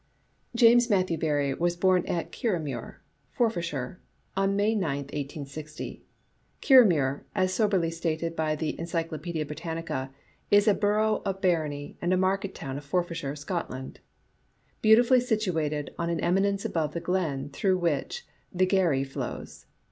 Jamks 0.57 0.89
Matthew 0.89 1.15
Barrie 1.19 1.53
was 1.53 1.75
bom 1.77 2.03
at 2.07 2.31
Kirriemuir, 2.31 2.95
Forfarshire, 3.29 4.01
on 4.35 4.55
May 4.55 4.73
9, 4.73 5.05
i860. 5.05 6.01
Kirriemuir, 6.59 7.21
as 7.35 7.53
soberly 7.53 7.91
stated 7.91 8.35
by 8.35 8.55
the 8.55 8.73
Encyclopadia 8.79 9.45
Britannica^ 9.45 10.09
is 10.49 10.67
a" 10.67 10.73
borough 10.81 11.21
of 11.23 11.39
barony 11.39 11.99
and 12.01 12.11
a 12.13 12.17
market 12.17 12.55
town 12.55 12.79
of 12.79 12.83
Forfarshire, 12.83 13.35
Scotland, 13.35 13.99
beautifully 14.81 15.19
situated 15.19 15.93
on 15.99 16.09
an 16.09 16.19
eminence 16.21 16.65
above 16.65 16.95
the 16.95 16.99
glen 16.99 17.49
through 17.51 17.77
which 17.77 18.25
the 18.51 18.65
Gairie 18.65 19.03
flows. 19.05 19.67